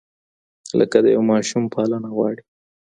لکه 0.79 0.97
د 1.05 1.05
یو 1.15 1.23
ماشوم 1.31 1.63
پالنه 1.73 2.09
غواړي. 2.15 2.41